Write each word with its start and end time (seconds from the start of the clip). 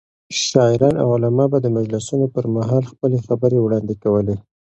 شاعران 0.45 0.95
او 1.03 1.07
علما 1.15 1.45
به 1.51 1.57
د 1.61 1.67
مجلسونو 1.77 2.25
پر 2.33 2.45
مهال 2.55 2.83
خپلې 2.91 3.17
خبرې 3.25 3.57
وړاندې 3.61 3.95
کولې. 4.03 4.35